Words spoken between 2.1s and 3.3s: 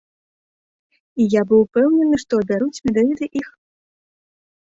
што абяруць менавіта